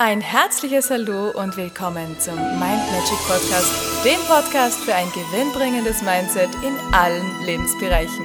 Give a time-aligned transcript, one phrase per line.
[0.00, 6.50] Ein herzliches Hallo und willkommen zum Mind Magic Podcast, dem Podcast für ein gewinnbringendes Mindset
[6.62, 8.24] in allen Lebensbereichen.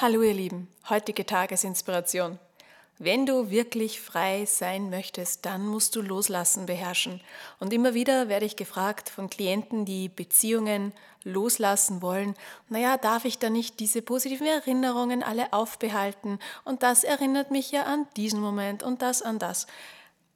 [0.00, 2.38] Hallo ihr Lieben, heutige Tagesinspiration.
[3.00, 7.20] Wenn du wirklich frei sein möchtest, dann musst du Loslassen beherrschen.
[7.60, 12.34] Und immer wieder werde ich gefragt von Klienten, die Beziehungen loslassen wollen,
[12.68, 16.40] naja, darf ich da nicht diese positiven Erinnerungen alle aufbehalten?
[16.64, 19.68] Und das erinnert mich ja an diesen Moment und das an das.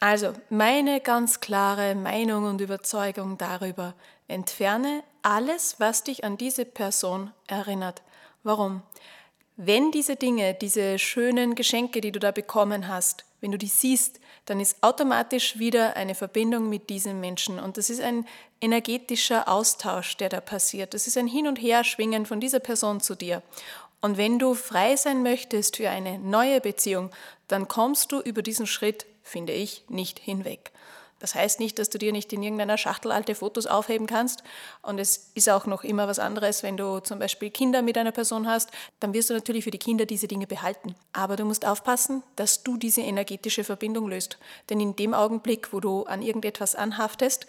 [0.00, 3.94] Also, meine ganz klare Meinung und Überzeugung darüber,
[4.28, 8.02] entferne alles, was dich an diese Person erinnert.
[8.42, 8.82] Warum?
[9.58, 14.20] Wenn diese Dinge, diese schönen Geschenke, die du da bekommen hast, wenn du die siehst,
[14.44, 17.58] dann ist automatisch wieder eine Verbindung mit diesem Menschen.
[17.58, 18.26] Und das ist ein
[18.60, 20.92] energetischer Austausch, der da passiert.
[20.92, 23.42] Das ist ein Hin- und Herschwingen von dieser Person zu dir.
[24.02, 27.10] Und wenn du frei sein möchtest für eine neue Beziehung,
[27.48, 30.70] dann kommst du über diesen Schritt, finde ich, nicht hinweg.
[31.18, 34.42] Das heißt nicht, dass du dir nicht in irgendeiner Schachtel alte Fotos aufheben kannst.
[34.82, 38.12] Und es ist auch noch immer was anderes, wenn du zum Beispiel Kinder mit einer
[38.12, 40.94] Person hast, dann wirst du natürlich für die Kinder diese Dinge behalten.
[41.12, 44.38] Aber du musst aufpassen, dass du diese energetische Verbindung löst.
[44.68, 47.46] Denn in dem Augenblick, wo du an irgendetwas anhaftest,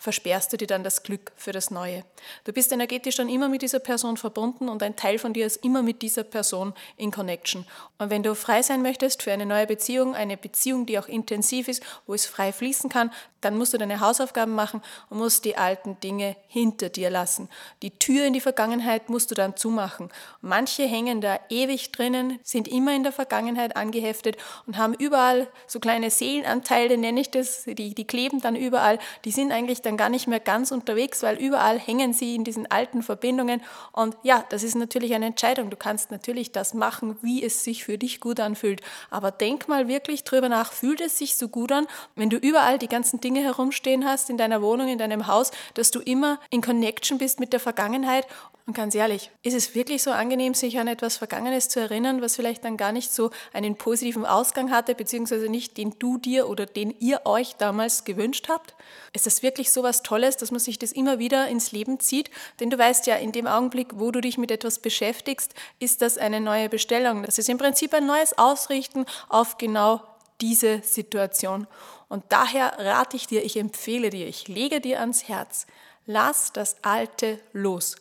[0.00, 2.04] versperrst du dir dann das Glück für das Neue.
[2.44, 5.62] Du bist energetisch dann immer mit dieser Person verbunden und ein Teil von dir ist
[5.62, 7.66] immer mit dieser Person in Connection.
[7.98, 11.68] Und wenn du frei sein möchtest für eine neue Beziehung, eine Beziehung, die auch intensiv
[11.68, 15.56] ist, wo es frei fließen kann, dann musst du deine Hausaufgaben machen und musst die
[15.56, 17.48] alten Dinge hinter dir lassen.
[17.82, 20.10] Die Tür in die Vergangenheit musst du dann zumachen.
[20.40, 25.80] Manche hängen da ewig drinnen, sind immer in der Vergangenheit angeheftet und haben überall so
[25.80, 28.98] kleine Seelenanteile, nenne ich das, die, die kleben dann überall.
[29.24, 32.70] Die sind eigentlich dann gar nicht mehr ganz unterwegs, weil überall hängen sie in diesen
[32.70, 33.62] alten Verbindungen.
[33.92, 35.70] Und ja, das ist natürlich eine Entscheidung.
[35.70, 38.80] Du kannst natürlich das machen, wie es sich für dich gut anfühlt.
[39.10, 42.78] Aber denk mal wirklich drüber nach, fühlt es sich so gut an, wenn du überall
[42.78, 46.40] die ganzen Dinge Dinge herumstehen hast in deiner Wohnung, in deinem Haus, dass du immer
[46.50, 48.26] in Connection bist mit der Vergangenheit.
[48.66, 52.34] Und ganz ehrlich, ist es wirklich so angenehm, sich an etwas Vergangenes zu erinnern, was
[52.34, 56.66] vielleicht dann gar nicht so einen positiven Ausgang hatte, beziehungsweise nicht den du dir oder
[56.66, 58.74] den ihr euch damals gewünscht habt?
[59.12, 62.30] Ist das wirklich so was Tolles, dass man sich das immer wieder ins Leben zieht?
[62.58, 66.18] Denn du weißt ja, in dem Augenblick, wo du dich mit etwas beschäftigst, ist das
[66.18, 67.22] eine neue Bestellung.
[67.22, 70.00] Das ist im Prinzip ein neues Ausrichten auf genau
[70.40, 71.66] diese Situation.
[72.10, 75.66] Und daher rate ich dir, ich empfehle dir, ich lege dir ans Herz,
[76.06, 77.94] lass das Alte los.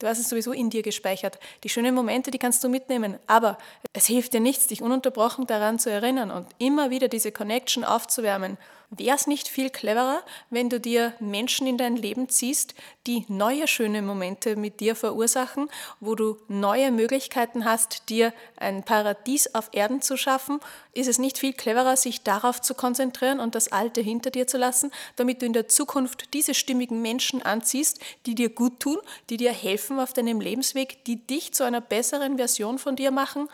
[0.00, 1.38] Du hast es sowieso in dir gespeichert.
[1.62, 3.20] Die schönen Momente, die kannst du mitnehmen.
[3.28, 3.56] Aber
[3.92, 8.58] es hilft dir nichts, dich ununterbrochen daran zu erinnern und immer wieder diese Connection aufzuwärmen.
[8.94, 12.74] Wäre es nicht viel cleverer, wenn du dir Menschen in dein Leben ziehst,
[13.06, 15.70] die neue schöne Momente mit dir verursachen,
[16.00, 20.60] wo du neue Möglichkeiten hast, dir ein Paradies auf Erden zu schaffen?
[20.92, 24.58] Ist es nicht viel cleverer, sich darauf zu konzentrieren und das Alte hinter dir zu
[24.58, 28.98] lassen, damit du in der Zukunft diese stimmigen Menschen anziehst, die dir gut tun,
[29.30, 33.48] die dir helfen auf deinem Lebensweg, die dich zu einer besseren Version von dir machen?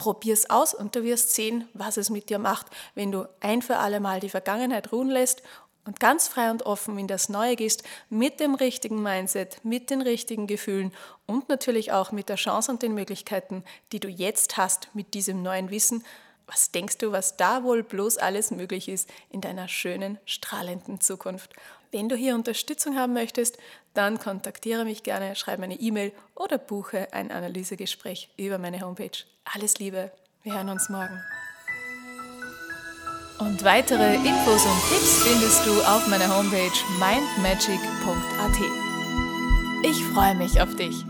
[0.00, 3.60] Probier es aus und du wirst sehen, was es mit dir macht, wenn du ein
[3.60, 5.42] für alle Mal die Vergangenheit ruhen lässt
[5.84, 10.00] und ganz frei und offen in das Neue gehst, mit dem richtigen Mindset, mit den
[10.00, 10.94] richtigen Gefühlen
[11.26, 13.62] und natürlich auch mit der Chance und den Möglichkeiten,
[13.92, 16.02] die du jetzt hast mit diesem neuen Wissen.
[16.46, 21.52] Was denkst du, was da wohl bloß alles möglich ist in deiner schönen, strahlenden Zukunft?
[21.92, 23.58] Wenn du hier Unterstützung haben möchtest,
[23.94, 29.24] dann kontaktiere mich gerne, schreibe eine E-Mail oder buche ein Analysegespräch über meine Homepage.
[29.44, 30.12] Alles Liebe,
[30.44, 31.20] wir hören uns morgen.
[33.40, 38.58] Und weitere Infos und Tipps findest du auf meiner Homepage mindmagic.at.
[39.82, 41.09] Ich freue mich auf dich.